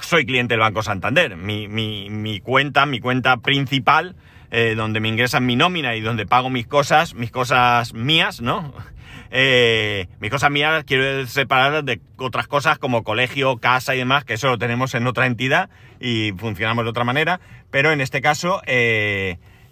soy 0.00 0.24
cliente 0.24 0.54
del 0.54 0.60
Banco 0.60 0.82
Santander. 0.82 1.36
Mi, 1.36 1.68
mi, 1.68 2.40
cuenta, 2.40 2.86
mi 2.86 3.00
cuenta 3.00 3.38
principal, 3.38 4.14
eh, 4.52 4.74
donde 4.76 5.00
me 5.00 5.08
ingresan 5.08 5.44
mi 5.44 5.56
nómina 5.56 5.96
y 5.96 6.00
donde 6.00 6.24
pago 6.24 6.50
mis 6.50 6.66
cosas, 6.66 7.14
mis 7.14 7.30
cosas 7.30 7.92
mías, 7.92 8.40
¿no? 8.40 8.72
Eh, 9.34 10.08
mis 10.20 10.30
cosas 10.30 10.50
mías 10.50 10.84
quiero 10.84 11.26
separar 11.26 11.84
de 11.84 12.02
otras 12.18 12.46
cosas 12.48 12.78
como 12.78 13.02
colegio, 13.02 13.56
casa 13.56 13.94
y 13.94 13.98
demás, 13.98 14.24
que 14.24 14.34
eso 14.34 14.48
lo 14.48 14.58
tenemos 14.58 14.94
en 14.94 15.06
otra 15.06 15.24
entidad 15.24 15.70
y 16.00 16.32
funcionamos 16.32 16.84
de 16.84 16.90
otra 16.90 17.04
manera, 17.04 17.40
pero 17.70 17.92
en 17.92 18.02
este 18.02 18.20
caso... 18.20 18.60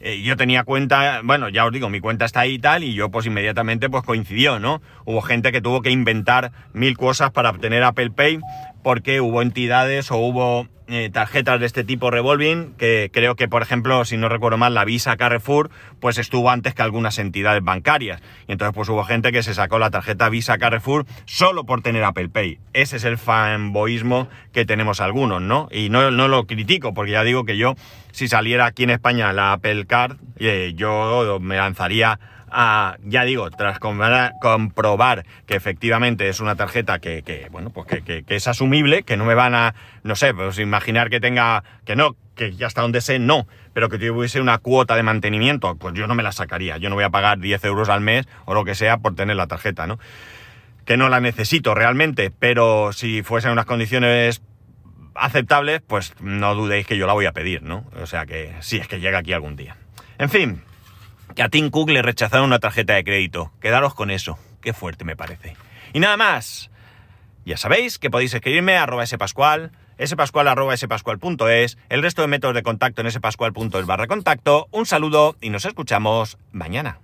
yo 0.00 0.37
tenía 0.37 0.64
cuenta, 0.64 1.21
bueno, 1.23 1.49
ya 1.49 1.66
os 1.66 1.73
digo, 1.73 1.90
mi 1.90 2.00
cuenta 2.00 2.25
está 2.25 2.40
ahí 2.40 2.54
y 2.54 2.59
tal, 2.59 2.85
y 2.85 2.95
yo 2.95 3.11
pues 3.11 3.26
inmediatamente 3.26 3.90
pues 3.90 4.02
coincidió, 4.02 4.59
¿no? 4.59 4.80
Hubo 5.04 5.21
gente 5.21 5.52
que 5.52 5.61
tuvo 5.61 5.83
que 5.83 5.90
inventar 5.90 6.52
mil 6.73 6.97
cosas 6.97 7.30
para 7.30 7.50
obtener 7.50 7.83
Apple 7.85 8.11
Pay, 8.11 8.40
porque 8.83 9.21
hubo 9.21 9.42
entidades 9.42 10.11
o 10.11 10.16
hubo 10.16 10.66
eh, 10.92 11.09
tarjetas 11.09 11.61
de 11.61 11.66
este 11.66 11.85
tipo 11.85 12.11
revolving, 12.11 12.75
que 12.76 13.11
creo 13.12 13.37
que, 13.37 13.47
por 13.47 13.62
ejemplo, 13.62 14.04
si 14.04 14.16
no 14.16 14.28
recuerdo 14.28 14.59
mal, 14.59 14.75
la 14.75 14.85
Visa 14.85 15.16
Carrefour, 15.16 15.71
pues 16.00 16.19
estuvo 16.19 16.50
antes 16.50 16.75
que 16.75 16.83
algunas 16.83 17.19
entidades 17.21 17.62
bancarias. 17.62 18.21
Y 18.49 18.52
entonces, 18.52 18.75
pues 18.75 18.88
hubo 18.88 19.04
gente 19.04 19.30
que 19.30 19.45
se 19.45 19.54
sacó 19.54 19.78
la 19.78 19.90
tarjeta 19.90 20.28
Visa 20.28 20.59
Carrefour 20.59 21.07
solo 21.26 21.64
por 21.64 21.83
tener 21.83 22.02
Apple 22.02 22.28
Pay. 22.28 22.59
Ese 22.73 22.97
es 22.97 23.04
el 23.04 23.19
fanboyismo 23.19 24.28
que 24.52 24.64
tenemos 24.64 25.00
algunos, 25.00 25.40
¿no? 25.40 25.69
Y 25.71 25.90
no, 25.90 26.11
no 26.11 26.26
lo 26.26 26.49
critico, 26.49 26.92
porque 26.92 27.12
ya 27.12 27.23
digo 27.23 27.45
que 27.45 27.57
yo, 27.57 27.76
si 28.12 28.29
saliera 28.29 28.67
aquí 28.67 28.85
en 28.85 28.90
España 28.90 29.33
la 29.33 29.52
Apple 29.52 29.87
Card, 29.87 30.17
eh, 30.38 30.73
yo 30.75 31.38
me 31.40 31.57
lanzaría 31.57 32.19
a, 32.50 32.97
ya 33.05 33.25
digo, 33.25 33.50
tras 33.50 33.79
comprobar 33.79 35.25
que 35.47 35.55
efectivamente 35.55 36.29
es 36.29 36.40
una 36.40 36.57
tarjeta 36.57 36.99
que, 36.99 37.49
bueno, 37.50 37.71
pues 37.71 37.87
que, 38.02 38.25
es 38.26 38.49
asumible, 38.49 39.02
que 39.02 39.17
no 39.17 39.25
me 39.25 39.35
van 39.35 39.55
a, 39.55 39.75
no 40.02 40.17
sé, 40.17 40.35
pues 40.35 40.59
imaginar 40.59 41.11
que 41.11 41.21
tenga, 41.21 41.62
que 41.85 41.97
no, 41.97 42.17
que 42.35 42.52
ya 42.52 42.67
hasta 42.67 42.83
donde 42.83 43.00
sé, 43.00 43.19
no, 43.19 43.47
pero 43.73 43.88
que 43.88 43.99
tuviese 43.99 44.40
una 44.40 44.59
cuota 44.59 44.97
de 44.97 45.02
mantenimiento, 45.02 45.76
pues 45.76 45.95
yo 45.95 46.07
no 46.07 46.14
me 46.14 46.23
la 46.23 46.33
sacaría. 46.33 46.76
Yo 46.79 46.88
no 46.88 46.97
voy 46.97 47.05
a 47.05 47.11
pagar 47.11 47.38
10 47.38 47.64
euros 47.64 47.88
al 47.88 48.00
mes 48.00 48.26
o 48.45 48.55
lo 48.55 48.64
que 48.64 48.75
sea 48.75 48.99
por 48.99 49.14
tener 49.14 49.37
la 49.37 49.47
tarjeta, 49.47 49.87
¿no? 49.87 49.99
Que 50.85 50.97
no 50.97 51.09
la 51.09 51.21
necesito 51.21 51.75
realmente, 51.75 52.33
pero 52.37 52.93
si 52.93 53.23
fuesen 53.23 53.52
unas 53.52 53.67
condiciones 53.67 54.43
aceptables, 55.14 55.83
pues 55.87 56.14
no 56.21 56.55
dudéis 56.55 56.87
que 56.87 56.97
yo 56.97 57.07
la 57.07 57.12
voy 57.12 57.26
a 57.26 57.33
pedir, 57.33 57.62
¿no? 57.62 57.85
O 58.00 58.07
sea 58.07 58.26
que 58.26 58.55
sí, 58.61 58.79
es 58.79 58.88
que 58.88 59.00
llega 59.00 59.19
aquí 59.19 59.33
algún 59.33 59.57
día. 59.57 59.76
En 60.19 60.29
fin, 60.29 60.62
que 61.35 61.43
a 61.43 61.49
Tim 61.49 61.71
Cook 61.71 61.90
le 61.90 62.02
rechazaron 62.02 62.47
una 62.47 62.59
tarjeta 62.59 62.95
de 62.95 63.05
crédito. 63.05 63.52
Quedaros 63.61 63.95
con 63.95 64.11
eso. 64.11 64.38
Qué 64.61 64.73
fuerte 64.73 65.05
me 65.05 65.17
parece. 65.17 65.57
Y 65.93 66.00
nada 66.00 66.17
más. 66.17 66.71
Ya 67.45 67.57
sabéis 67.57 67.99
que 67.99 68.11
podéis 68.11 68.35
escribirme 68.35 68.76
a 68.76 68.83
arroba 68.83 69.07
spascual, 69.07 69.73
spascual 70.05 70.76
spascual.es, 70.76 71.79
el 71.88 72.02
resto 72.02 72.23
de 72.23 72.29
métodos 72.29 72.55
de 72.55 72.62
contacto 72.62 73.00
en 73.00 73.11
spascual.es 73.11 73.87
barra 73.87 74.07
contacto. 74.07 74.69
Un 74.71 74.87
saludo 74.87 75.37
y 75.40 75.50
nos 75.50 75.64
escuchamos 75.64 76.38
mañana. 76.52 76.99